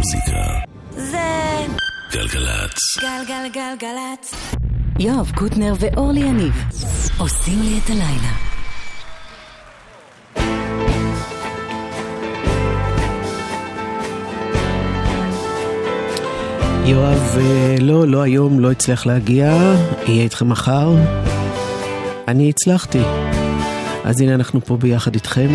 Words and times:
מוזיקה. 0.00 0.42
זה... 0.90 1.18
גלגלצ. 2.12 2.78
גלגלגלגלצ. 3.00 4.34
יואב 4.98 5.32
קוטנר 5.34 5.74
ואורלי 5.80 6.20
יניב 6.20 6.64
עושים 7.18 7.58
לי 7.62 7.78
את 7.84 7.90
הלילה. 7.90 8.32
יואב, 16.84 17.36
אה, 17.40 17.76
לא, 17.80 18.06
לא 18.08 18.22
היום, 18.22 18.60
לא 18.60 18.72
אצליח 18.72 19.06
להגיע, 19.06 19.46
יהיה 20.06 20.24
איתכם 20.24 20.48
מחר. 20.48 20.94
אני 22.28 22.50
הצלחתי. 22.50 23.02
אז 24.04 24.20
הנה 24.20 24.34
אנחנו 24.34 24.60
פה 24.60 24.76
ביחד 24.76 25.14
איתכם. 25.14 25.48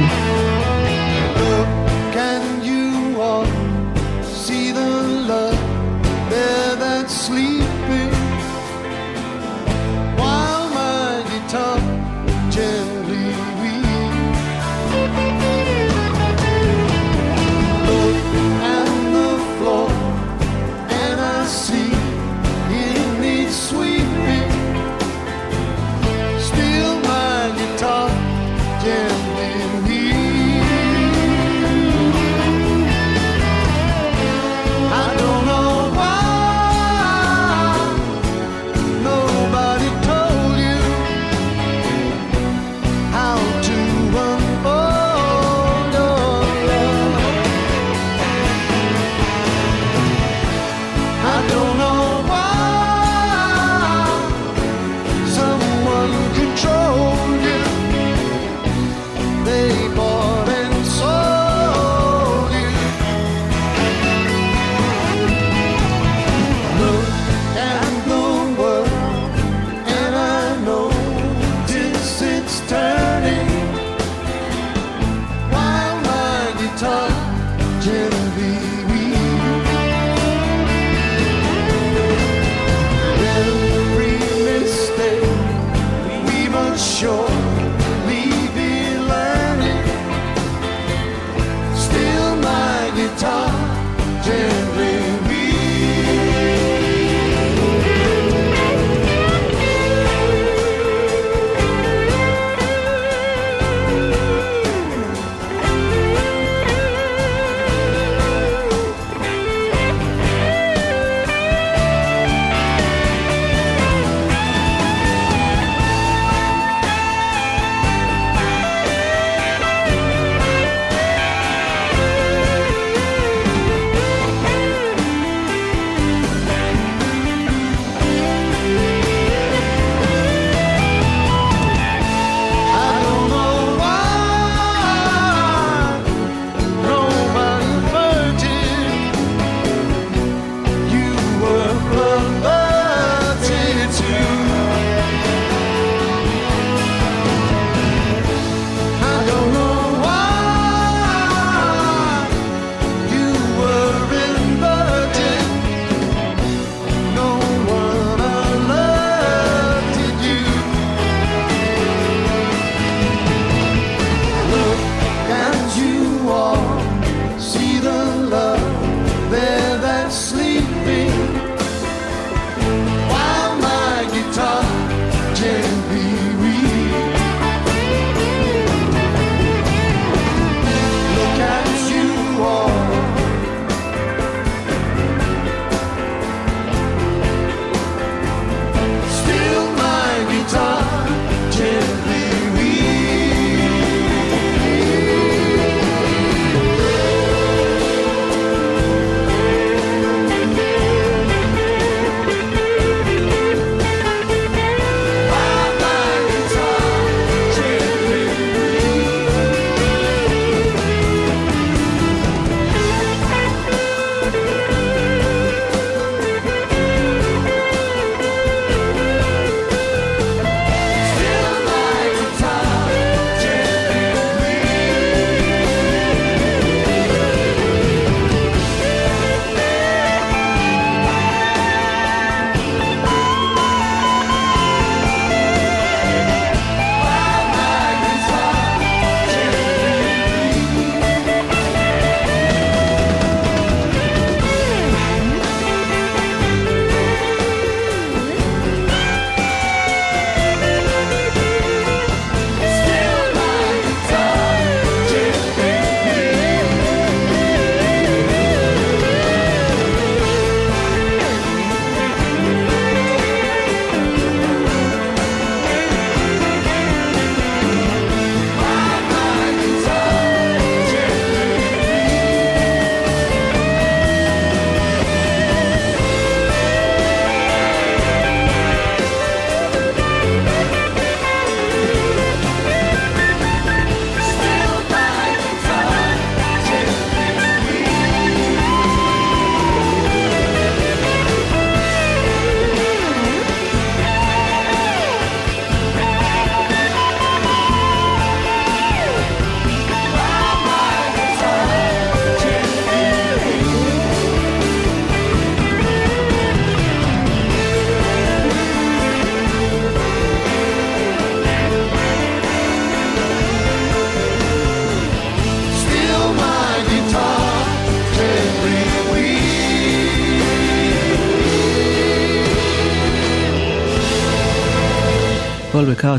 to 77.86 78.15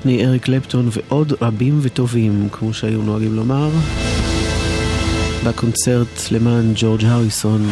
פול 0.06 0.14
מקארטני, 0.14 0.26
אריק 0.26 0.44
קלפטון 0.44 0.88
ועוד 0.90 1.32
רבים 1.42 1.78
וטובים, 1.82 2.48
כמו 2.52 2.74
שהיו 2.74 3.02
נוהגים 3.02 3.34
לומר, 3.36 3.70
בקונצרט 5.46 6.30
למען 6.30 6.72
ג'ורג' 6.74 7.04
הריסון, 7.04 7.68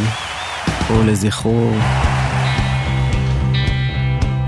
או 0.91 1.03
לזכרו. 1.07 1.71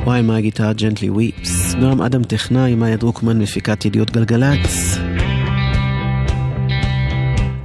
While 0.05 0.23
My 0.23 0.37
Guitar 0.37 0.73
Gently 0.73 1.11
Weeps, 1.11 1.75
נועם 1.75 2.03
אדם 2.03 2.25
טכנאי, 2.25 2.75
מאיה 2.75 2.97
דרוקמן 2.97 3.39
מפיקת 3.39 3.85
ידיעות 3.85 4.11
גלגלצ. 4.11 4.99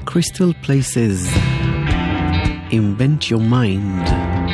Crystal 0.06 0.54
Places, 0.62 1.30
Invent 2.72 3.24
Your 3.24 3.52
Mind. 3.52 4.51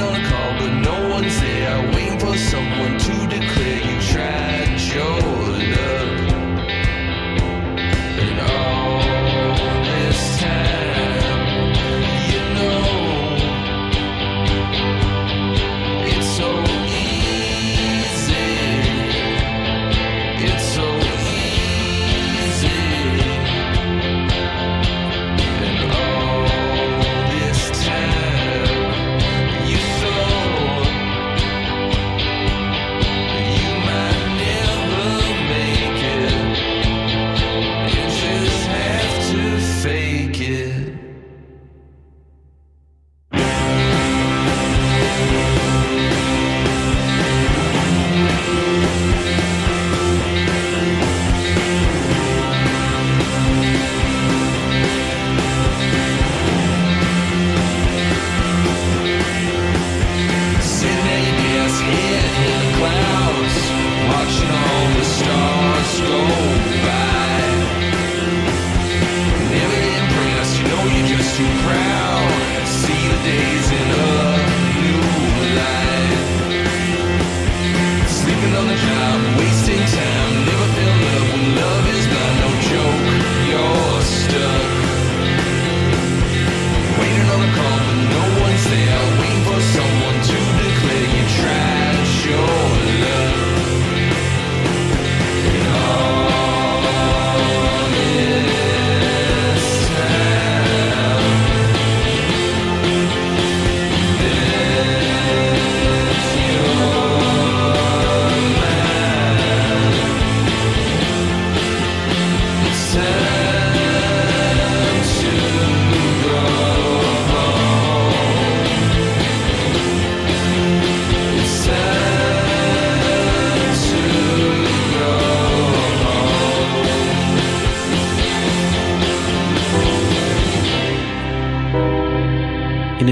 on 0.00 0.14
a 0.14 0.24
call, 0.28 0.52
but 0.60 0.72
no 0.80 1.08
one's 1.08 1.40
there. 1.40 1.92
Waiting 1.94 2.18
for 2.18 2.36
someone 2.36 2.97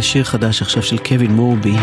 שיר 0.07 0.25
חדש 0.25 0.63
עכשיו 0.63 0.83
של 0.83 0.99
קווין 0.99 1.31
מורבי. 1.31 1.77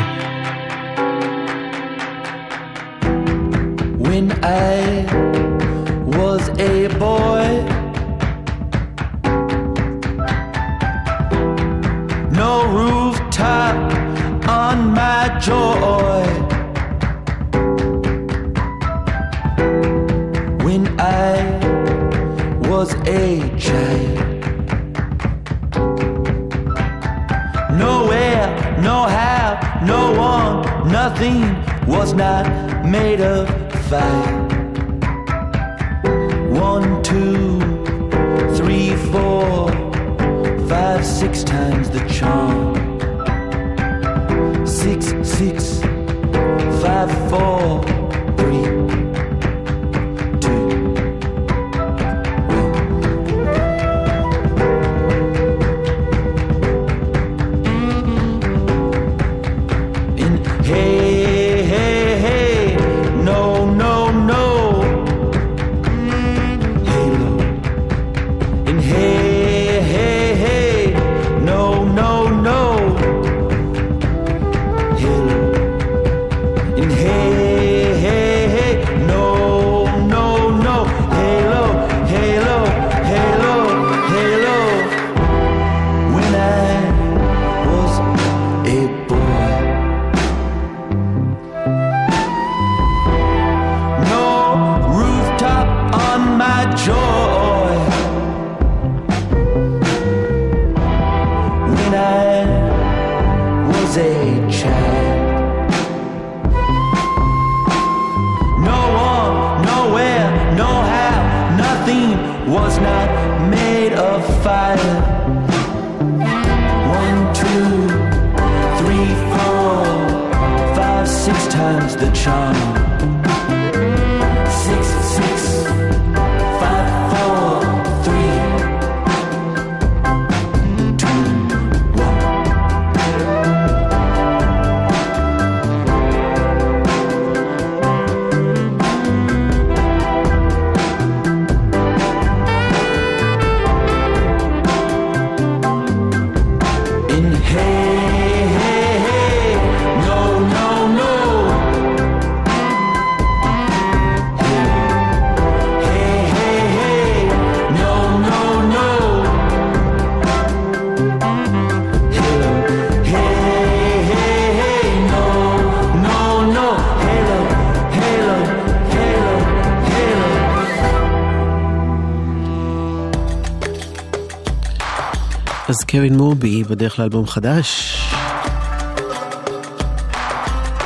אז 175.68 175.84
קווין 175.84 176.18
מובי 176.18 176.64
בדרך 176.64 177.00
לאלבום 177.00 177.28
חדש. 177.28 177.98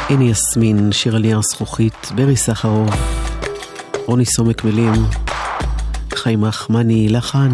הנה 0.10 0.24
יסמין, 0.24 0.92
שיר 0.92 1.16
על 1.16 1.22
נייר 1.22 1.42
זכוכית, 1.42 2.12
ברי 2.16 2.36
סחרוף, 2.36 2.96
רוני 4.06 4.26
סומק 4.26 4.64
מילים, 4.64 4.94
חיים 6.16 6.46
רחמני 6.46 7.10
לחן. 7.10 7.52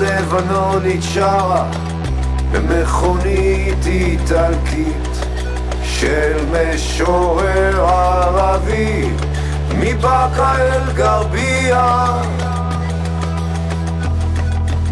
לבנונית 0.00 1.02
שרה 1.02 1.64
במכונית 2.52 3.86
איטלקית 3.86 5.26
של 5.82 6.36
משורר 6.52 7.80
ערבי 7.80 9.10
מבאקה 9.78 10.56
אל 10.58 10.92
גרבייה 10.94 12.22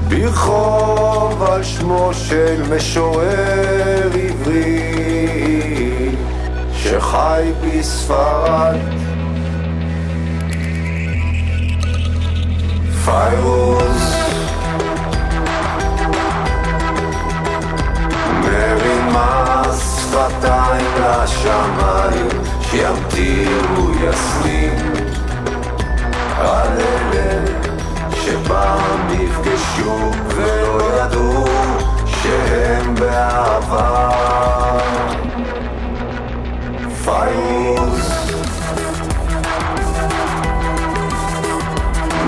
ברחוב 0.09 1.43
על 1.43 1.63
שמו 1.63 2.11
של 2.13 2.63
משורר 2.77 4.11
עברי 4.15 4.97
שחי 6.73 7.43
בספרד. 7.63 8.77
פיירוס 13.05 14.06
שפתיים 20.17 20.87
לשמיים 21.01 22.29
שימטירו 22.63 23.91
יסמין. 24.01 24.93
על 26.39 26.69
אלה 26.81 27.45
שפעם 28.11 29.09
נפגשו 29.11 30.11
ולא 30.29 30.83
ידעו 30.97 31.45
שהם 32.07 32.95
בעבר 32.95 34.79
פירוס 37.05 38.31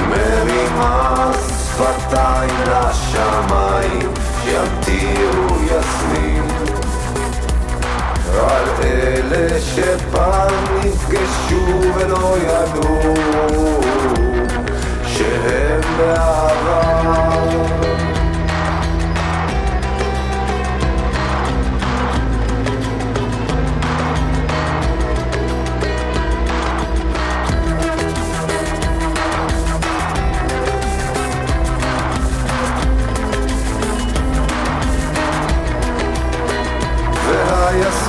מרימה 0.09 1.33
שפתיים 1.75 2.55
לשמיים 2.67 4.11
שימטירו 4.45 5.57
יסמין 5.65 6.78
על 8.39 8.69
אלה 8.85 9.61
שפעם 9.61 10.65
נפגשו 10.85 11.81
ולא 11.95 12.37
ידעו 12.39 13.15
שהם 15.07 15.81
בעבר 15.99 16.49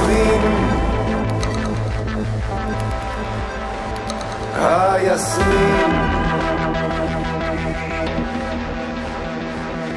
והיסמין 0.08 0.70
היסמין 4.56 5.92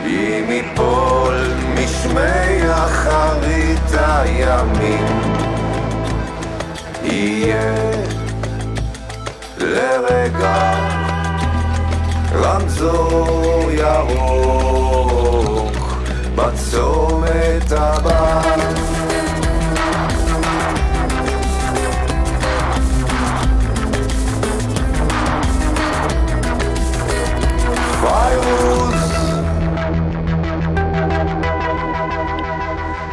אם 0.07 0.51
יפול 0.51 1.35
משמי 1.75 2.71
אחרית 2.71 3.93
הימים 3.95 5.07
יהיה 7.03 7.75
לרגע 9.59 10.73
רמזור 12.35 13.71
ירוק 13.71 15.77
בצומת 16.35 17.73
הבא 17.73 18.43
פירוס 28.29 29.13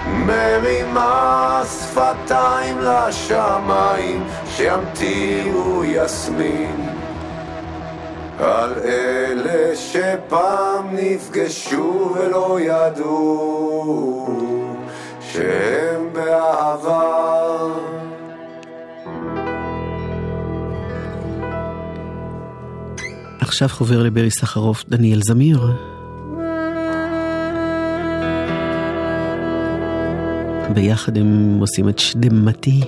מרימה 0.08 1.62
שפתיים 1.66 2.80
לשמיים 2.80 4.24
שימטירו 4.46 5.84
יסמין. 5.84 6.90
על 8.40 8.74
אלה 8.84 9.76
שפעם 9.76 10.88
נפגשו 10.92 12.16
ולא 12.16 12.58
ידעו 12.62 14.28
שהם 15.22 16.10
בעבר 16.14 17.89
עכשיו 23.50 23.70
חובר 23.70 24.04
לברי 24.04 24.32
סחרוף 24.32 24.84
דניאל 24.90 25.22
זמיר. 25.22 25.60
ביחד 30.74 31.18
הם 31.18 31.58
עושים 31.60 31.90
את 31.90 32.00
שדמתי. 32.00 32.82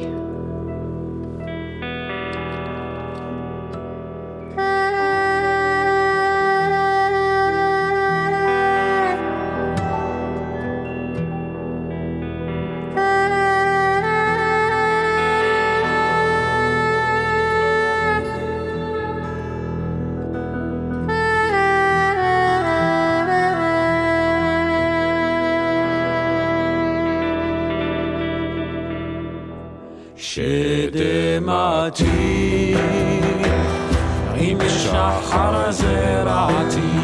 שדמתי 30.22 32.06
עם 34.36 34.58
שחר 34.70 35.72
זרעתי 35.72 37.01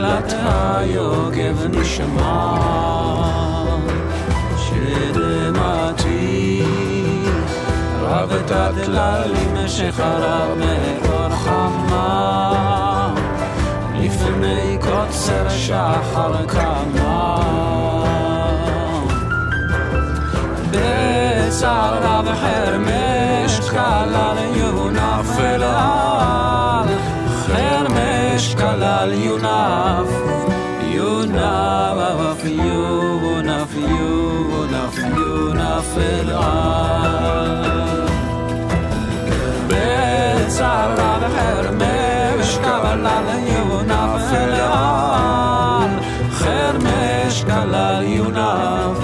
תפילת 0.00 0.34
היוגב 0.44 1.66
נשמע 1.70 2.54
שלמדתי 4.56 6.62
רב 8.00 8.32
את 8.32 8.50
הטללים 8.50 9.68
שחרב 9.68 10.58
מאור 10.58 11.28
חמה 11.28 13.14
לפני 13.94 14.78
קוצר 14.80 15.48
שחר 15.48 16.46
קמה 16.46 17.36
בצער 20.70 21.98
רב 22.02 22.34
חרמש 22.34 23.60
כלל 23.70 24.38
יונף 24.54 25.38
אל 25.38 25.62
על 28.40 28.40
חרמש 28.40 28.54
כלל 28.54 29.12
יונף 29.12 30.10
יונף 30.80 32.44
יונף 32.44 33.74
יונף 33.74 34.98
יונף 35.16 35.98
אל 35.98 36.30
על 36.30 38.06
בצער 39.68 40.92
רב 40.92 41.22
חרמש 41.36 42.58
כלל 42.58 43.28
יונף 43.46 44.32
אל 44.32 44.52
על 44.54 45.90
חרמש 46.30 47.44
כלל 47.44 48.02
יונף 48.02 48.98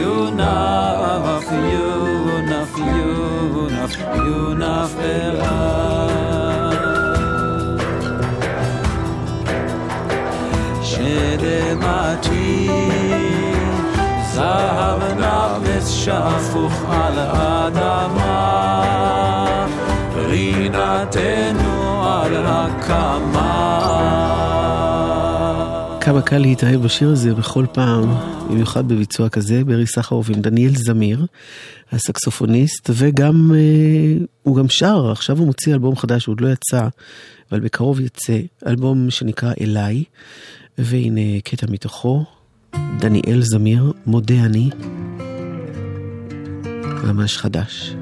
יונף 0.00 1.46
יונף 1.52 2.78
יונף 2.78 3.96
יונף 4.14 4.94
אל 5.00 5.40
על 5.40 5.81
זהב 14.33 15.03
נפץ 15.03 15.89
שפוך 15.89 16.83
על 16.89 17.19
האדמה 17.19 18.53
רינתנו 20.15 22.03
על 22.09 22.33
הקמה 22.35 23.59
כמה 26.01 26.21
קל 26.21 26.37
להתאהב 26.37 26.83
בשיר 26.83 27.09
הזה 27.09 27.33
בכל 27.33 27.65
פעם, 27.71 28.03
במיוחד 28.49 28.87
בביצוע 28.87 29.29
כזה, 29.29 29.63
ברי 29.63 29.87
סחרוף 29.87 30.29
עם 30.29 30.41
דניאל 30.41 30.75
זמיר, 30.75 31.25
הסקסופוניסט, 31.91 32.89
וגם, 32.93 33.51
אה, 33.55 34.25
הוא 34.43 34.55
גם 34.55 34.69
שר, 34.69 35.11
עכשיו 35.11 35.37
הוא 35.37 35.47
מוציא 35.47 35.73
אלבום 35.73 35.95
חדש, 35.95 36.25
הוא 36.25 36.33
עוד 36.33 36.41
לא 36.41 36.47
יצא, 36.47 36.87
אבל 37.51 37.59
בקרוב 37.59 37.99
יצא, 37.99 38.39
אלבום 38.67 39.09
שנקרא 39.09 39.53
אליי, 39.61 40.03
והנה 40.77 41.41
קטע 41.43 41.67
מתוכו, 41.69 42.25
דניאל 42.99 43.41
זמיר, 43.41 43.93
מודה 44.05 44.45
אני, 44.45 44.69
ממש 47.03 47.37
חדש. 47.37 47.95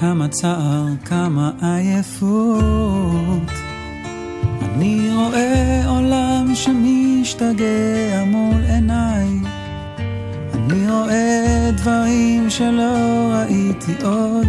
כמה 0.00 0.28
צער, 0.28 0.86
כמה 1.04 1.50
עייפות. 1.60 3.50
אני 4.62 5.10
רואה 5.14 5.82
עולם 5.86 6.54
שמשתגע 6.54 8.24
מול 8.26 8.62
עיניי. 8.68 9.28
אני 10.54 10.90
רואה 10.90 11.70
דברים 11.76 12.50
שלא 12.50 13.32
ראיתי 13.32 13.92
עוד 14.02 14.46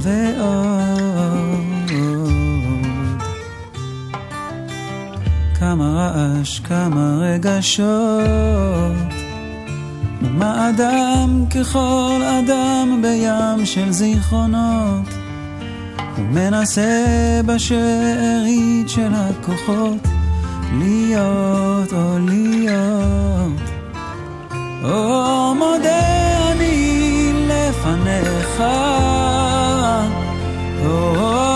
ועוד. 0.00 1.51
כמה 5.82 6.10
רעש, 6.14 6.60
כמה 6.60 7.18
רגשות. 7.20 7.92
מה 10.20 10.70
אדם 10.70 11.44
ככל 11.54 12.22
אדם 12.22 13.02
בים 13.02 13.66
של 13.66 13.92
זיכרונות 13.92 15.08
ומנסה 16.18 17.40
בשארית 17.46 18.88
של 18.88 19.08
הכוחות 19.12 20.08
להיות 20.78 21.92
או 21.92 22.18
להיות. 22.18 23.62
או 24.84 25.54
מודה 25.54 26.52
אני 26.52 27.32
לפניך, 27.48 28.62
או 30.84 31.51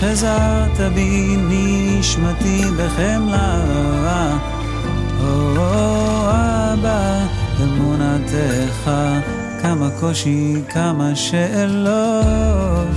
שחזרת 0.00 0.92
בי 0.94 1.36
נשמתי 1.48 2.62
בחמלה. 2.78 4.38
או 5.20 5.56
אבא, 6.28 7.26
אמונתך, 7.62 8.90
כמה 9.62 9.88
קושי, 10.00 10.54
כמה 10.68 11.16
שאלות. 11.16 12.96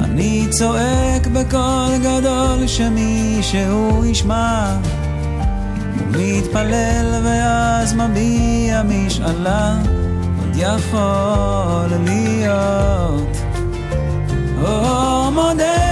אני 0.00 0.46
צועק 0.50 1.26
בקול 1.26 1.98
גדול 2.02 2.66
שמישהו 2.66 4.04
ישמע 4.04 4.76
ומתפלל 6.12 7.20
ואז 7.24 7.94
מביע 7.94 8.82
משאלה 8.82 9.76
עוד 10.38 10.56
יכול 10.56 11.98
להיות 12.04 13.51
או 14.62 15.30
מודה 15.30 15.82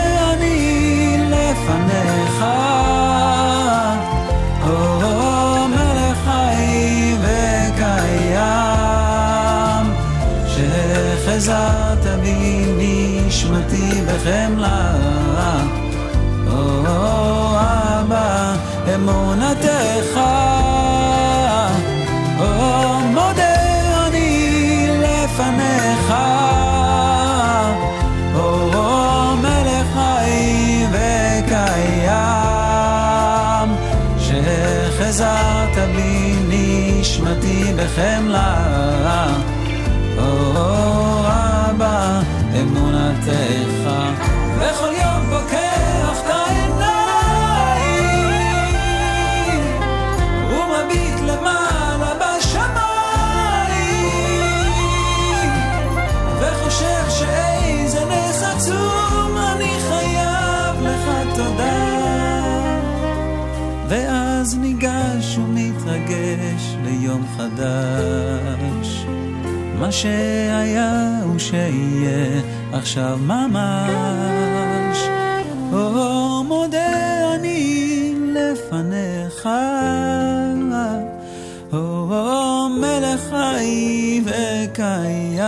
בי 12.22 12.64
נשמתי 13.26 14.02
בחמלה. 14.06 15.09
שהיה 69.90 71.20
הוא 71.24 71.38
שיהיה 71.38 72.40
עכשיו 72.72 73.18
ממש. 73.22 74.98
או 75.72 76.44
מודה 76.44 77.34
אני 77.34 78.14
לפניך, 78.34 79.48
או 81.72 82.68
מלך 82.80 83.20
חי 83.30 84.20
וקיים, 84.24 85.40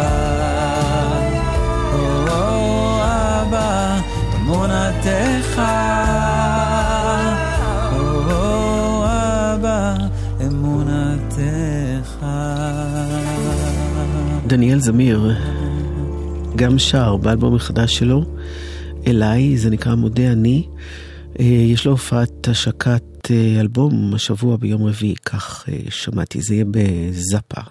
או 1.94 3.00
אבא, 3.04 4.00
אמונתך. 4.36 5.62
או 7.94 9.06
אבא, 9.06 9.96
אמונתך. 10.48 12.26
דניאל 14.48 14.80
זמיר 14.80 15.36
גם 16.56 16.80
שר 16.80 17.16
באלבום 17.18 17.56
החדש 17.56 17.98
שלו, 17.98 18.24
אליי, 19.08 19.58
זה 19.58 19.70
נקרא 19.70 19.96
מודה 19.96 20.32
אני. 20.32 20.64
אה, 21.40 21.46
יש 21.46 21.86
לו 21.86 21.92
הופעת 21.92 22.48
השקת 22.48 23.32
אה, 23.32 23.60
אלבום 23.60 24.14
השבוע 24.16 24.58
ביום 24.58 24.84
רביעי, 24.84 25.16
כך 25.26 25.70
אה, 25.70 25.80
שמעתי, 25.90 26.42
זה 26.42 26.54
יהיה 26.54 26.66
בזאפה. 26.72 27.62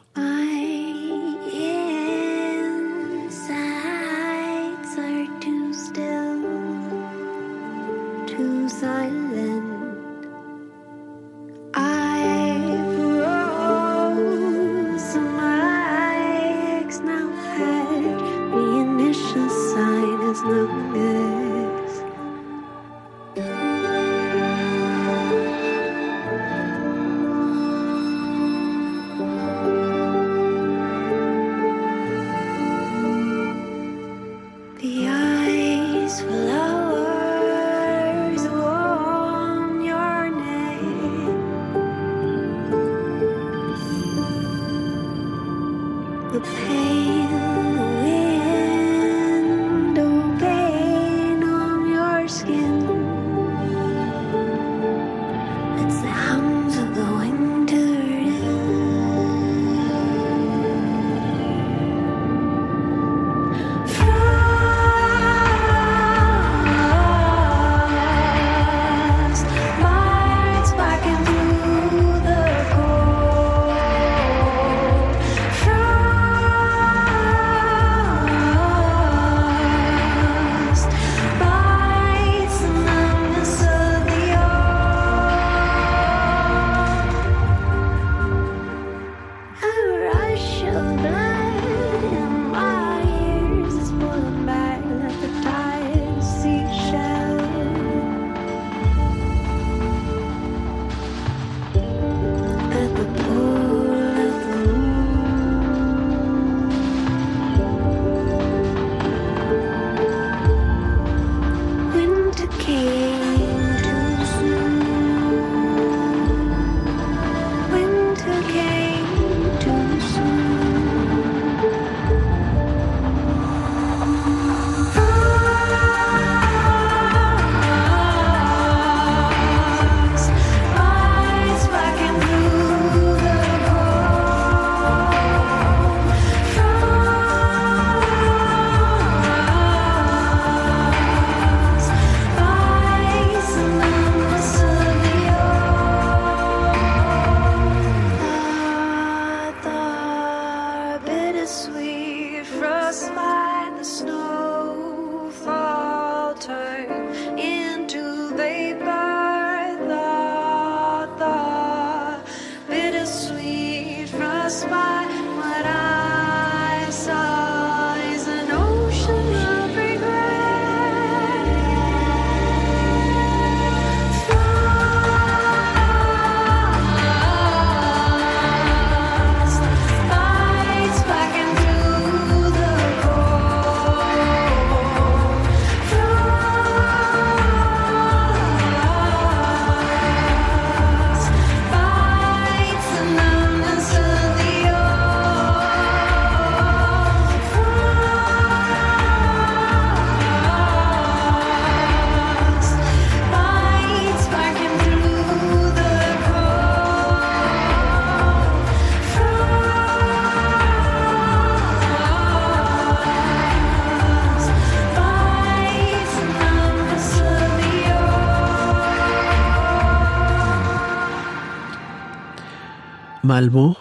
מלמו 223.37 223.75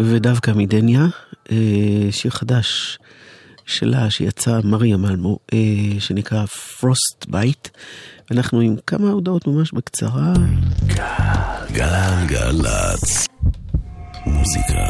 ודווקא 0.00 0.50
מדניה, 0.50 1.06
אה, 1.52 1.56
שיר 2.10 2.30
חדש 2.30 2.98
שלה 3.66 4.10
שיצא 4.10 4.60
מריה 4.64 4.96
מלמו, 4.96 5.38
אה, 5.52 6.00
שנקרא 6.00 6.46
Frostbite. 6.46 7.68
אנחנו 8.30 8.60
עם 8.60 8.76
כמה 8.86 9.10
הודעות 9.10 9.46
ממש 9.46 9.72
בקצרה. 9.72 10.32
גלגלצ. 11.72 13.26
מוזיקה. 14.26 14.84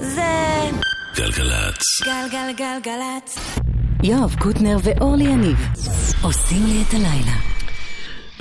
זה 0.00 0.70
גלגלצ. 1.16 1.82
גלגלגלגלצ. 2.04 3.38
יואב 4.02 4.34
קוטנר 4.38 4.76
ואורלי 4.82 5.24
יניב 5.24 5.58
עושים 6.22 6.66
לי 6.66 6.82
את 6.88 6.94
הלילה. 6.94 7.61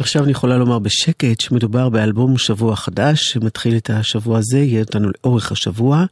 עכשיו 0.01 0.23
אני 0.23 0.31
יכולה 0.31 0.57
לומר 0.57 0.79
בשקט 0.79 1.39
שמדובר 1.39 1.89
באלבום 1.89 2.37
שבוע 2.37 2.75
חדש 2.75 3.23
שמתחיל 3.23 3.77
את 3.77 3.89
השבוע 3.89 4.37
הזה, 4.37 4.59
יהיה 4.59 4.81
אותנו 4.81 5.09
לאורך 5.09 5.51
השבוע, 5.51 6.05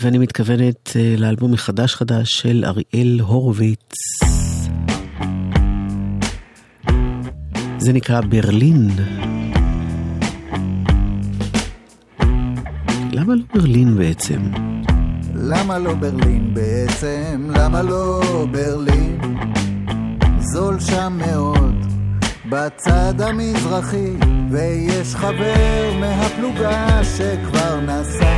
ואני 0.00 0.18
מתכוונת 0.18 0.96
אה, 0.96 1.14
לאלבום 1.18 1.52
מחדש 1.52 1.94
חדש 1.94 2.32
של 2.32 2.64
אריאל 2.64 3.20
הורוביץ. 3.20 3.92
זה 7.78 7.92
נקרא 7.92 8.20
ברלין. 8.20 8.90
למה 13.12 13.34
לא 13.34 13.44
ברלין 13.54 13.96
בעצם? 13.96 14.50
למה 15.34 15.78
לא 15.78 15.94
ברלין 15.94 16.54
בעצם? 16.54 17.50
למה 17.56 17.82
לא 17.82 18.20
ברלין? 18.52 19.18
זול 20.40 20.80
שם 20.80 21.18
מאוד, 21.26 21.95
בצד 22.48 23.20
המזרחי, 23.20 24.12
ויש 24.50 25.14
חבר 25.14 25.92
מהפלוגה 26.00 27.00
שכבר 27.04 27.80
נסע. 27.80 28.36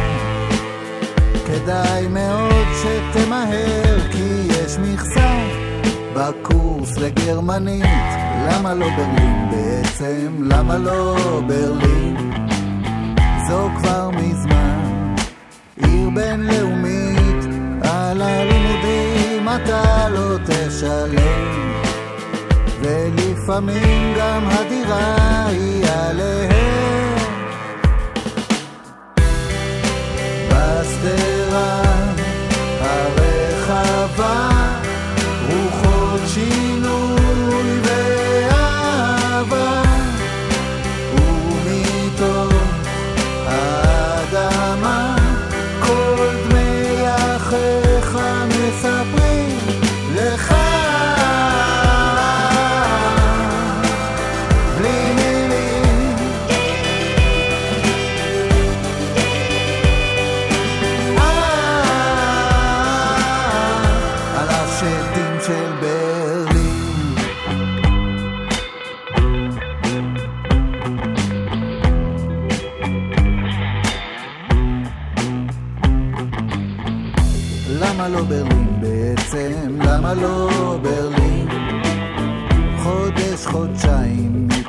כדאי 1.47 2.07
מאוד 2.07 2.67
שתמהר, 2.83 4.01
כי 4.11 4.49
יש 4.49 4.79
מכסה 4.79 5.49
בקורס 6.15 6.97
לגרמנית. 6.97 7.85
למה 8.49 8.75
לא 8.75 8.87
ברלין 8.97 9.51
בעצם? 9.51 10.43
למה 10.51 10.79
לא 10.79 11.17
ברלין? 11.47 12.17
זו 13.49 13.69
כבר 13.79 14.11
מזמן 14.11 15.15
עיר 15.77 16.11
בינלאומית, 16.15 17.45
על 17.83 18.23
הלימודים 18.23 19.49
אתה 19.49 20.09
לא 20.09 20.39
תשלם, 20.47 21.59
ולפעמים 23.49 24.15
גם 24.19 24.49
הדירה 24.49 25.47
היא 25.47 25.85
עליהם. 25.87 27.17
בשדרה 30.49 31.88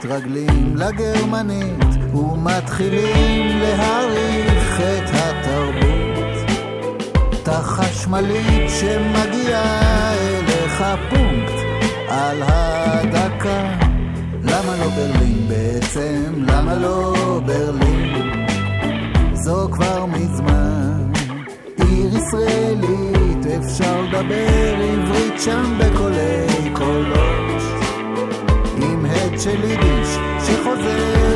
מתרגלים 0.10 0.76
לגרמנית 0.76 2.14
ומתחילים 2.16 3.60
להעריך 3.60 4.82
את 4.82 5.10
התרבות. 5.14 6.52
תא 7.44 7.62
חשמלית 7.62 8.70
שמגיעה 8.80 10.14
אליך 10.14 10.84
פונקט 11.10 11.54
על 12.08 12.42
הדקה. 12.42 13.74
למה 14.44 14.76
לא 14.78 14.90
ברלין 14.90 15.48
בעצם? 15.48 16.34
למה 16.48 16.76
לא 16.76 17.14
ברלין? 17.46 18.46
זו 19.34 19.70
כבר 19.72 20.06
מזמן 20.06 21.12
עיר 21.78 22.18
ישראלית, 22.18 23.46
אפשר 23.60 24.02
לדבר 24.02 24.76
עברית 24.80 25.42
שם 25.42 25.80
בקולי 25.80 26.70
קולות 26.74 27.49
עם 29.48 29.62
הד 29.62 29.62
של 29.62 29.64
יידיש 29.64 31.29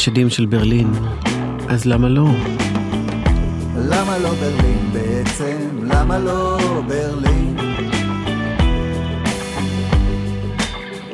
השדים 0.00 0.30
של 0.30 0.46
ברלין. 0.46 0.92
אז 1.68 1.84
למה 1.84 2.08
לא? 2.08 2.26
למה 3.76 4.18
לא 4.18 4.30
ברלין 4.30 4.92
בעצם? 4.92 5.86
למה 5.92 6.18
לא 6.18 6.58
ברלין? 6.88 7.56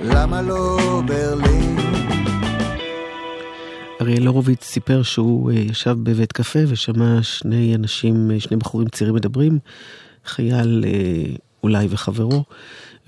למה 0.05 0.43
לא 0.43 0.79
ברלין? 1.07 1.77
אריאל 4.01 4.27
הורוביץ 4.27 4.65
סיפר 4.65 5.03
שהוא 5.03 5.51
אה, 5.51 5.57
ישב 5.57 5.97
בבית 6.03 6.33
קפה 6.33 6.59
ושמע 6.69 7.23
שני 7.23 7.75
אנשים, 7.75 8.31
אה, 8.31 8.41
שני 8.41 8.57
בחורים 8.57 8.89
צעירים 8.89 9.15
מדברים, 9.15 9.59
חייל 10.25 10.85
אה, 10.87 11.35
אולי 11.63 11.87
וחברו, 11.91 12.45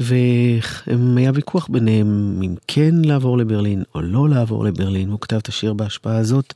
והיה 0.00 1.30
ויכוח 1.34 1.68
ביניהם 1.68 2.40
אם 2.44 2.54
כן 2.68 2.94
לעבור 3.04 3.38
לברלין 3.38 3.82
או 3.94 4.00
לא 4.00 4.28
לעבור 4.28 4.64
לברלין, 4.64 5.10
הוא 5.10 5.20
כתב 5.20 5.36
את 5.36 5.48
השיר 5.48 5.72
בהשפעה 5.72 6.16
הזאת. 6.16 6.54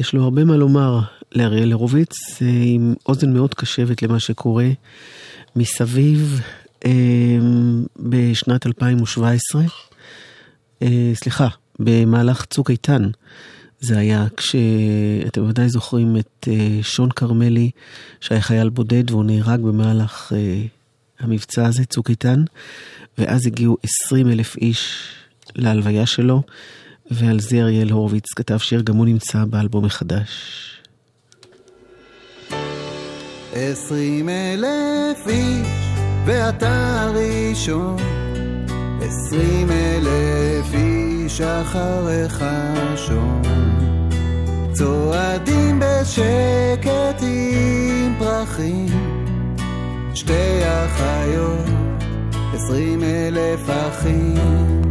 יש 0.00 0.12
לו 0.12 0.22
הרבה 0.22 0.44
מה 0.44 0.56
לומר 0.56 1.00
לאריאל 1.32 1.72
הורוביץ, 1.72 2.12
אה, 2.42 2.46
עם 2.64 2.94
אוזן 3.06 3.32
מאוד 3.32 3.54
קשבת 3.54 4.02
למה 4.02 4.20
שקורה 4.20 4.68
מסביב 5.56 6.40
אה, 6.84 6.90
בשנת 7.96 8.66
2017. 8.66 9.62
אה, 10.82 11.12
סליחה, 11.14 11.48
במהלך 11.78 12.44
צוק 12.44 12.70
איתן. 12.70 13.10
זה 13.80 13.98
היה 13.98 14.26
כשאתם 14.36 15.44
ודאי 15.48 15.68
זוכרים 15.68 16.16
את 16.16 16.48
שון 16.82 17.10
כרמלי, 17.10 17.70
שהיה 18.20 18.40
חייל 18.40 18.68
בודד 18.68 19.10
והוא 19.10 19.24
נהרג 19.24 19.60
במהלך 19.60 20.32
המבצע 21.20 21.66
הזה, 21.66 21.84
צוק 21.84 22.10
איתן, 22.10 22.44
ואז 23.18 23.46
הגיעו 23.46 23.76
20 24.06 24.28
אלף 24.28 24.56
איש 24.56 25.08
להלוויה 25.56 26.06
שלו, 26.06 26.42
ועל 27.10 27.40
זה 27.40 27.56
אריאל 27.56 27.90
הורוביץ 27.90 28.24
כתב 28.36 28.58
שיר, 28.58 28.80
גם 28.80 28.96
הוא 28.96 29.06
נמצא 29.06 29.44
באלבום 29.44 29.84
החדש. 29.84 30.30
עשרים 33.52 34.28
אלף 34.28 35.28
איש 35.28 35.66
ואתה 36.26 37.02
הראשון, 37.02 37.96
עשרים 39.00 39.70
אלף 39.70 40.74
איש 40.74 41.40
אחריך 41.40 42.44
שון. 42.96 43.42
צועדים 44.72 45.80
בשקט 45.80 47.22
עם 47.22 48.14
פרחים, 48.18 49.13
שתי 50.14 50.60
אחיות, 50.64 51.66
עשרים 52.54 53.02
אלף 53.02 53.70
אחים. 53.70 54.82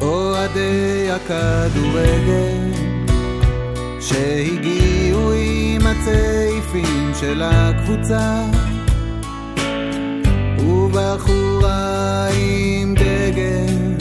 אוהדי 0.00 1.08
הכדורגל 1.10 2.72
שהגיעו 4.00 5.32
עם 5.32 5.86
הצעיפים 5.86 7.12
של 7.20 7.42
הקבוצה 7.44 8.44
ובחורה 10.58 12.28
עם 12.28 12.94
דגל 12.94 13.96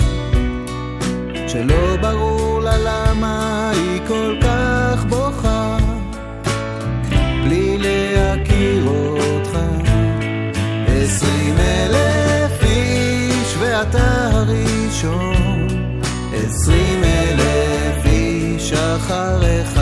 שלא 1.47 1.97
ברור 2.01 2.59
לה 2.61 2.77
למה 2.77 3.69
היא 3.75 4.01
כל 4.07 4.35
כך 4.41 5.05
בוכה 5.09 5.50
אלף 11.85 12.63
איש 12.63 13.55
ואתה 13.59 14.29
הראשון. 14.31 15.67
עשרים 16.33 17.03
אלף 17.03 18.05
איש 18.05 18.73
אחריך 18.73 19.81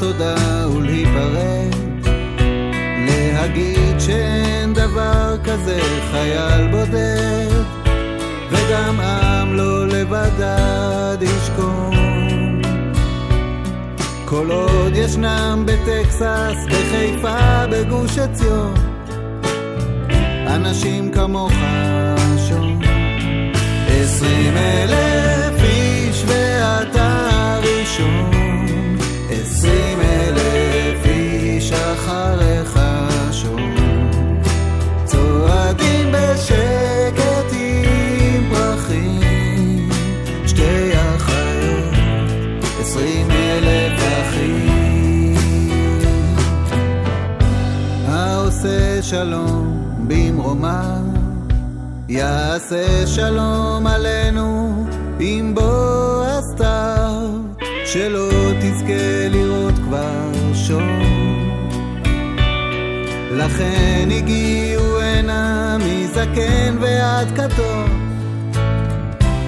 תודה 0.00 0.59
כזה 5.52 5.80
חייל 6.10 6.68
בודד 6.70 7.62
וגם 8.50 9.00
עם 9.00 9.56
לא 9.56 9.86
לבדד 9.86 11.18
ישכון. 11.20 12.62
כל 14.24 14.50
עוד 14.50 14.92
ישנם 14.94 15.64
בטקסס, 15.66 16.66
בחיפה, 16.66 17.66
בגוש 17.70 18.18
עציון 18.18 18.74
אנשים 20.46 21.10
כמוך 21.12 21.52
שון 22.48 22.80
עשרים 23.88 24.56
אלף 24.56 25.62
איש 25.62 26.24
ואתה 26.26 27.28
הראשון 27.32 28.30
עשרים 29.30 30.00
אלף 30.00 31.06
איש 31.06 31.72
אחריך 31.72 32.79
שלום 49.10 49.94
במרומה. 50.08 51.00
יעשה 52.08 53.06
שלום 53.06 53.86
עלינו 53.86 54.74
עם 55.20 55.54
בוא 55.54 56.24
הסתיו 56.24 57.30
שלא 57.86 58.30
תזכה 58.60 59.28
לראות 59.30 59.74
כבר 59.74 60.32
שום 60.54 61.00
לכן 63.30 64.08
הגיעו 64.16 65.00
הנה 65.00 65.76
מזקן 65.78 66.76
ועד 66.80 67.28
קטון 67.36 68.16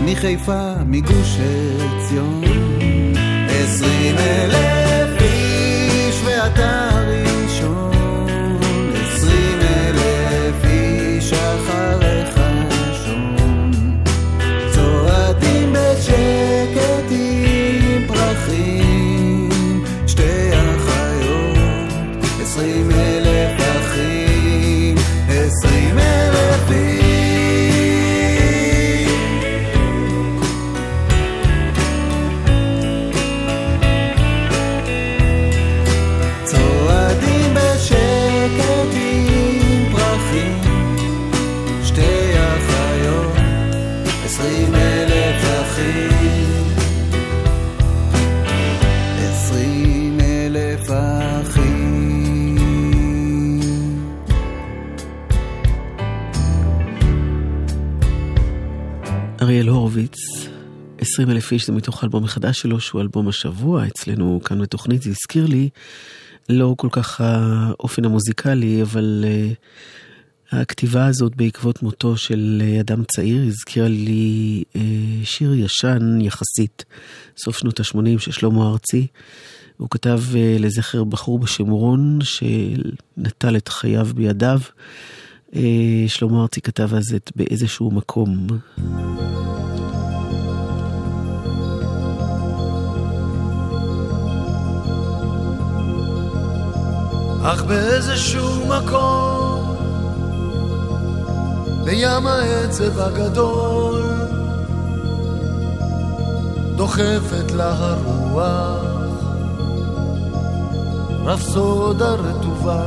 מחיפה, 0.05 0.73
מגוש 0.87 1.39
עציון. 1.39 2.45
עשרים 3.49 4.17
אלף 4.19 5.23
איש 5.23 6.23
ואתה 6.25 6.91
20 61.43 61.43
אלף 61.43 61.53
איש 61.53 61.66
זה 61.66 61.72
מתוך 61.72 62.03
האלבום 62.03 62.24
החדש 62.24 62.61
שלו, 62.61 62.80
שהוא 62.80 63.01
אלבום 63.01 63.28
השבוע 63.28 63.86
אצלנו 63.86 64.40
כאן 64.45 64.62
בתוכנית, 64.62 65.03
זה 65.03 65.11
הזכיר 65.11 65.47
לי, 65.47 65.68
לא 66.49 66.74
כל 66.78 66.88
כך 66.90 67.20
האופן 67.20 68.05
המוזיקלי, 68.05 68.82
אבל 68.82 69.24
uh, 69.24 70.57
הכתיבה 70.57 71.07
הזאת 71.07 71.36
בעקבות 71.36 71.82
מותו 71.82 72.16
של 72.16 72.62
uh, 72.62 72.80
אדם 72.80 73.05
צעיר 73.05 73.47
הזכירה 73.47 73.88
לי 73.88 74.64
uh, 74.72 74.78
שיר 75.24 75.55
ישן 75.55 76.20
יחסית, 76.20 76.84
סוף 77.36 77.59
שנות 77.59 77.80
ה-80 77.80 78.18
של 78.18 78.32
שלמה 78.32 78.68
ארצי. 78.68 79.07
הוא 79.76 79.88
כתב 79.90 80.20
uh, 80.32 80.62
לזכר 80.62 81.05
בחור 81.05 81.38
בשם 81.38 81.70
רון 81.70 82.18
שנטל 82.22 83.57
את 83.57 83.68
חייו 83.68 84.09
בידיו. 84.14 84.61
Uh, 85.53 85.57
שלמה 86.07 86.43
ארצי 86.43 86.61
כתב 86.61 86.95
אז 86.95 87.14
את 87.14 87.30
באיזשהו 87.36 87.90
מקום. 87.90 88.47
אך 97.43 97.62
באיזשהו 97.62 98.66
מקום 98.66 99.76
בים 101.84 102.26
העצב 102.26 103.01
הגדול 103.01 104.03
דוחפת 106.76 107.53
לה 107.53 107.74
הרוח. 107.78 108.93
רפסודה 111.24 112.11
רטובה 112.11 112.82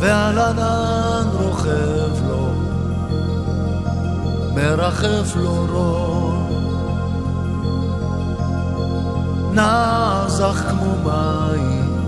ועל 0.00 0.38
ענן 0.38 1.28
רוכב 1.32 2.26
לו 2.28 2.48
מרחף 4.54 5.36
לו 5.36 5.66
רון 5.72 6.35
נעזך 9.56 10.62
כמו 10.70 10.94
מים, 11.04 11.98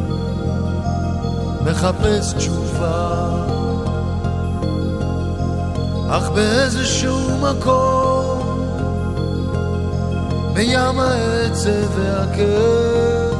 מחפש 1.65 2.33
תשובה. 2.33 3.29
אך 6.11 6.31
באיזשהו 6.31 7.39
מקום, 7.39 8.59
בים 10.55 11.01
העצב 11.01 11.99
והכאב, 11.99 13.35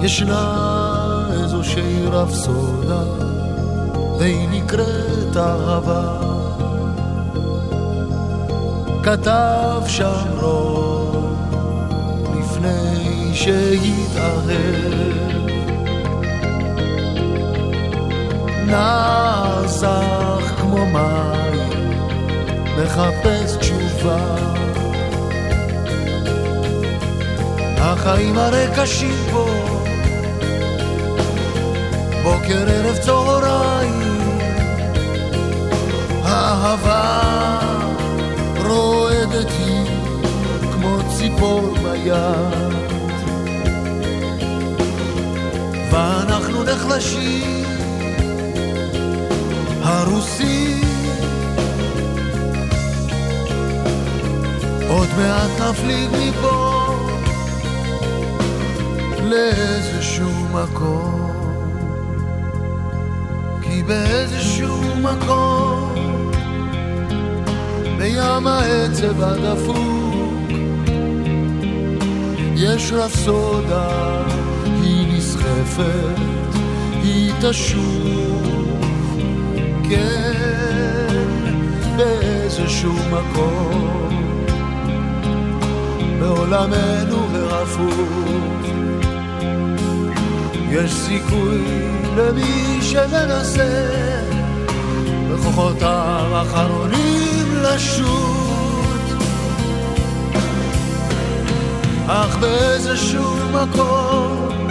ישנה 0.00 1.28
איזושהי 1.32 2.06
רפסודה, 2.06 3.02
והיא 4.18 4.48
נקראת 4.50 5.36
אהבה. 5.36 6.16
כתב 9.02 9.82
שם 9.86 10.26
רוב 10.40 10.85
לפני 13.36 13.78
שהתאהב. 13.78 14.50
נער 18.66 19.66
זך 19.66 20.52
כמו 20.60 20.86
מים, 20.86 21.70
מחפש 22.78 23.56
תשובה. 23.56 24.36
החיים 27.78 28.38
הרי 28.38 28.66
קשים 28.76 29.14
פה, 29.32 29.48
בוקר 32.22 32.68
ערב 32.68 32.96
צהריים, 32.96 34.20
האהבה 36.22 37.20
רועדת 38.64 39.50
היא 39.58 39.86
כמו 40.72 40.98
ציפור 41.16 41.74
ביד. 41.82 42.75
ואנחנו 45.96 46.62
נחלשים, 46.62 47.64
הרוסים, 49.82 50.80
עוד 54.88 55.08
מעט 55.16 55.50
נפליג 55.60 56.10
מפה 56.10 56.86
לאיזשהו 59.22 60.30
מקום, 60.52 61.30
כי 63.62 63.82
באיזשהו 63.82 64.80
מקום 64.96 65.94
בים 67.98 68.46
העצב 68.46 69.22
הדפוק 69.22 70.16
יש 72.56 72.92
רפסודה, 72.92 74.16
היא 74.26 74.45
נסחפת, 75.78 76.54
היא 77.02 77.32
תשוב, 77.40 78.80
כן, 79.88 81.30
באיזשהו 81.96 82.92
מקום. 82.92 83.96
בעולמנו 86.20 87.26
הרפוך 87.34 88.66
יש 90.70 90.92
סיכוי 90.92 91.64
למי 92.16 92.78
שמנסה 92.82 93.86
בכוחותיו 95.30 96.26
האחרונים 96.32 97.54
לשוט. 97.54 98.36
אך 102.06 102.36
באיזשהו 102.36 103.34
מקום 103.52 104.65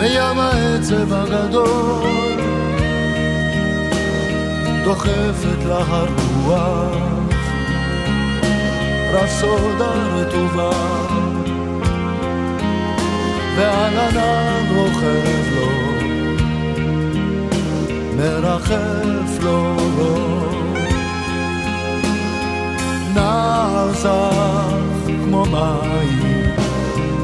בים 0.00 0.38
העצב 0.38 1.12
הגדול 1.12 2.40
דוחפת 4.84 5.64
לה 5.66 5.78
הרוח 5.88 7.10
רפסודה 9.12 9.92
רטובה 10.14 10.70
ועל 13.56 13.98
ענן 13.98 14.76
רוכב 14.76 15.54
לו, 15.54 15.70
מרחף 18.16 19.42
לו. 19.42 19.76
נער 23.14 23.92
זך 23.92 25.10
כמו 25.24 25.44
מים, 25.44 26.54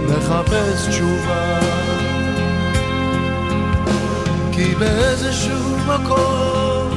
מחפש 0.09 0.89
תשובה. 0.89 1.86
כי 4.57 4.75
באיזשהו 4.75 5.77
מקום, 5.87 6.91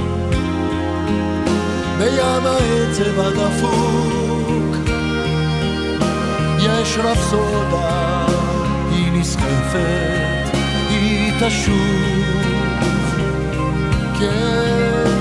בים 1.98 2.46
העצב 2.46 3.20
הדפוק, 3.20 4.76
יש 6.60 6.98
רפסודה. 6.98 8.30
נסחפת, 9.20 10.58
היא 10.90 11.34
תשוב, 11.40 11.76
כן, 14.20 15.12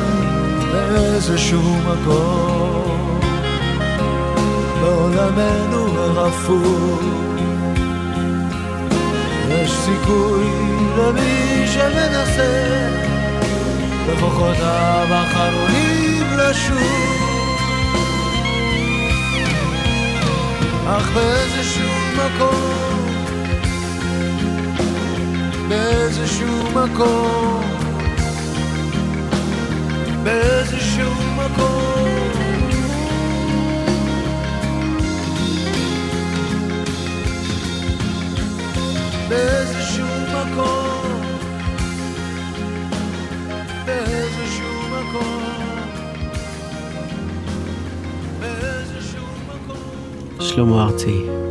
באיזשהו 0.72 1.76
מקום, 1.76 3.20
בעולמנו 4.80 5.86
הרפוא. 5.98 7.27
סיכוי 9.88 10.46
למי 10.98 11.66
שמנסה, 11.66 12.88
בכוחותיו 14.08 15.06
האחרונים 15.10 16.26
לשוב. 16.38 17.18
אך 20.86 21.10
באיזשהו 21.14 21.90
מקום 22.16 22.88
באיזשהו 25.68 26.70
מקום, 26.74 27.62
באיזשהו 30.22 31.12
מקום. 31.36 32.57
שלמה 50.58 50.84
ארצי. 50.84 51.47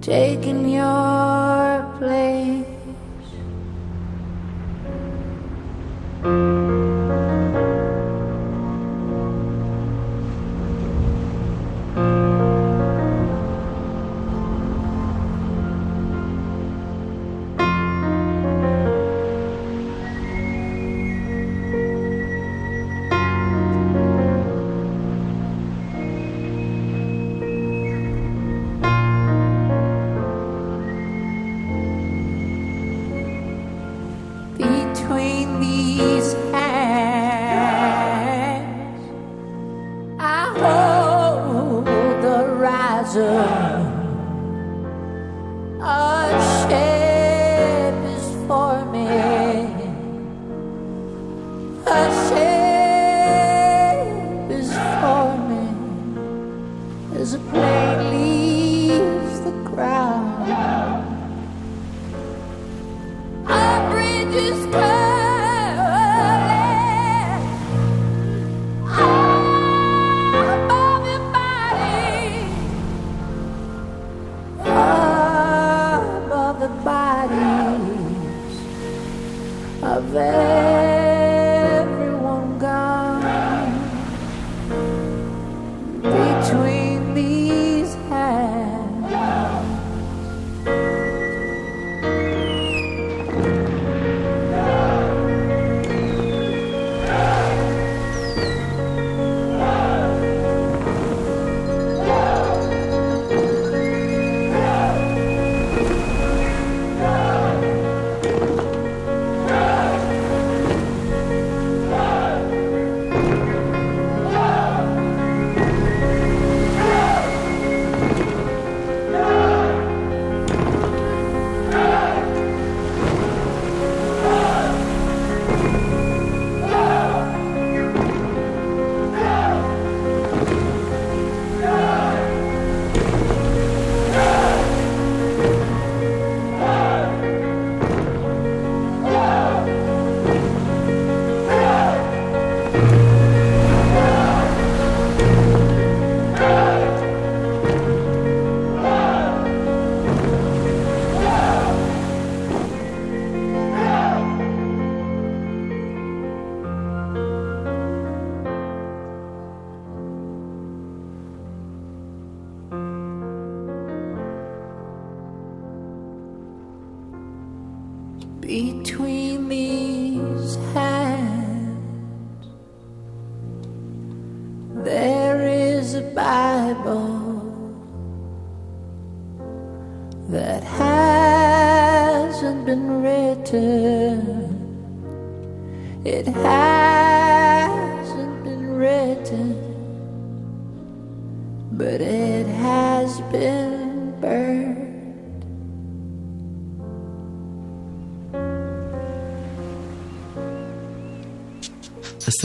Taking 0.00 0.68
your 0.68 1.94
place. 1.98 2.75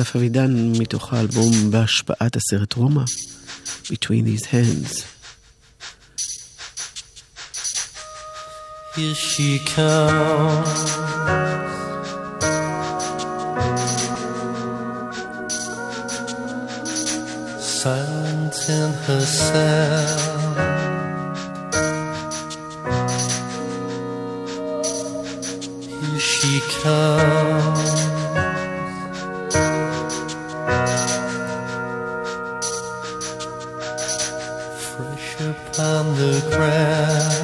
אסף 0.01 0.15
אבידן 0.15 0.71
מתוך 0.79 1.13
האלבום 1.13 1.71
בהשפעת 1.71 2.35
הסרט 2.35 2.73
רומא, 2.73 3.03
Between 3.85 4.25
These 4.25 4.45
Hands. 4.45 4.93
Here 8.95 9.15
she 9.15 9.59
comes. 9.75 10.79
Silent 17.81 18.57
in 18.77 18.91
herself. 19.05 20.21
Here 26.01 26.19
she 26.33 26.53
comes. 26.83 28.10
on 35.81 36.13
the 36.15 36.39
ground. 36.51 37.40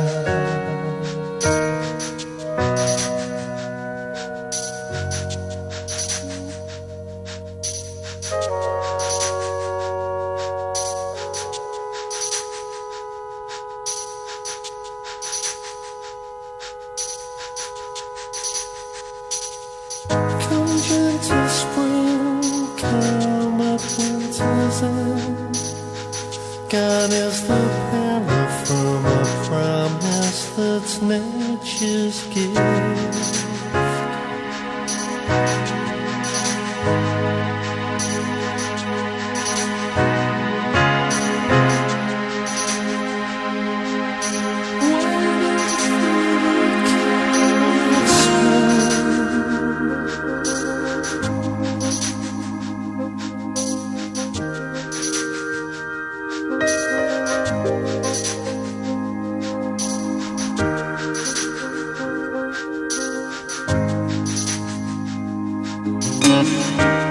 Bye. 66.77 67.06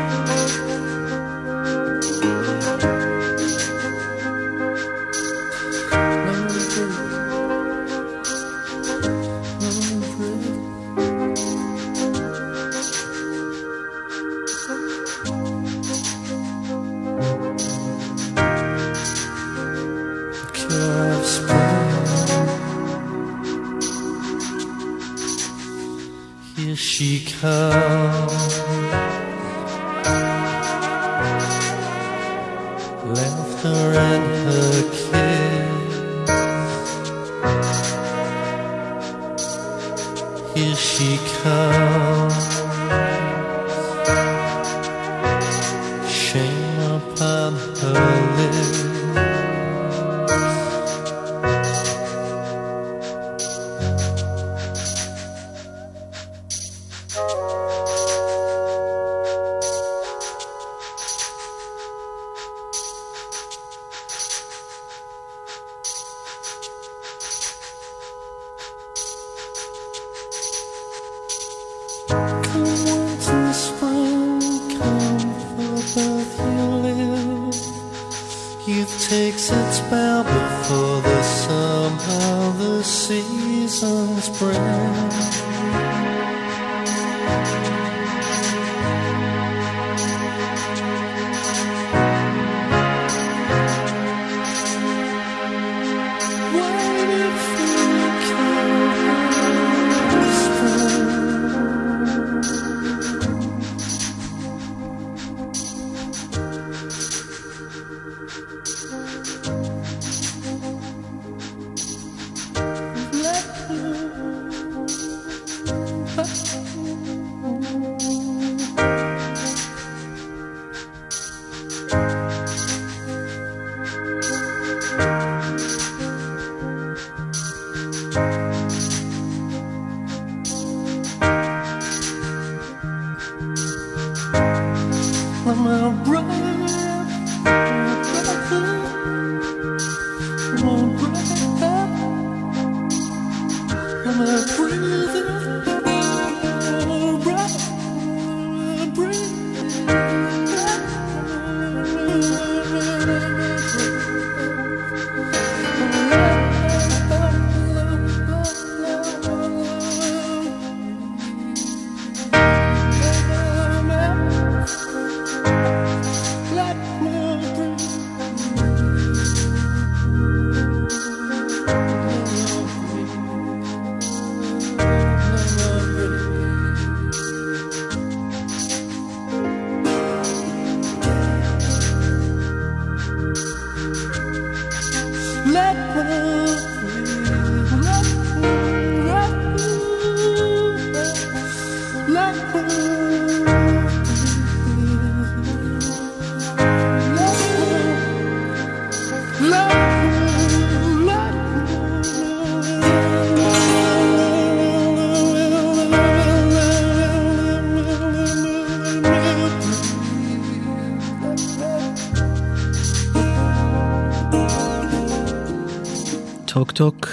טוק. 216.76 217.08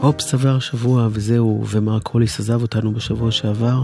הופס 0.00 0.34
עבר 0.34 0.58
שבוע 0.58 1.08
וזהו, 1.12 1.64
ומרק 1.70 2.06
הוליס 2.08 2.40
עזב 2.40 2.62
אותנו 2.62 2.92
בשבוע 2.92 3.30
שעבר. 3.30 3.82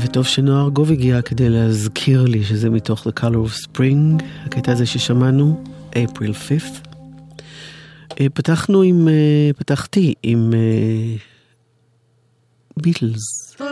וטוב 0.00 0.26
שנועה 0.26 0.62
ארגוב 0.62 0.90
הגיע 0.90 1.22
כדי 1.22 1.48
להזכיר 1.48 2.22
לי 2.24 2.44
שזה 2.44 2.70
מתוך 2.70 3.06
The 3.06 3.20
Color 3.20 3.48
of 3.48 3.66
Spring, 3.66 4.22
הקטע 4.44 4.72
הזה 4.72 4.86
ששמענו, 4.86 5.64
April 5.92 6.32
5th. 6.48 6.88
אה, 8.20 8.26
פתחנו 8.34 8.82
עם, 8.82 9.08
אה, 9.08 9.50
פתחתי 9.56 10.14
עם 10.22 10.52
ביטלס. 12.76 13.56
The 13.58 13.71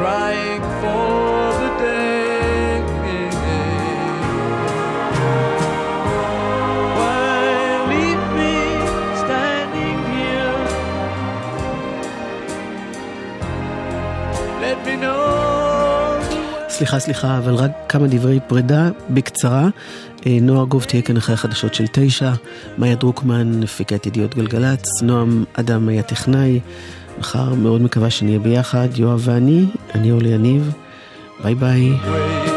crying 0.00 0.64
for 0.80 1.42
the 1.60 1.70
day. 1.84 2.80
Why 6.98 7.36
leave 7.92 8.24
me 8.38 8.54
standing 9.22 9.98
here? 10.14 10.56
Let 14.64 14.78
me 14.86 14.94
know. 15.04 15.20
סליחה, 16.68 16.98
סליחה, 16.98 17.38
אבל 17.38 17.54
רק 17.54 17.70
כמה 17.88 18.06
דברי 18.06 18.40
פרידה 18.46 18.88
בקצרה. 19.10 19.68
אה, 20.26 20.38
נועה 20.42 20.64
גוב 20.64 20.84
תהיה 20.84 21.02
כאן 21.02 21.16
אחרי 21.16 21.34
החדשות 21.34 21.74
של 21.74 21.84
תשע, 21.92 22.32
מאיה 22.78 22.94
דרוקמן 22.94 23.62
הפיקה 23.62 23.94
את 23.94 24.06
ידיעות 24.06 24.34
גלגלצ, 24.34 25.02
נועם 25.02 25.44
אדם 25.52 25.88
היה 25.88 26.02
טכנאי. 26.02 26.60
מחר 27.18 27.54
מאוד 27.54 27.82
מקווה 27.82 28.10
שנהיה 28.10 28.38
ביחד, 28.38 28.88
יואב 28.96 29.20
ואני, 29.24 29.64
אני 29.94 30.12
אולי 30.12 30.28
יניב, 30.28 30.72
ביי 31.42 31.54
ביי. 31.54 32.49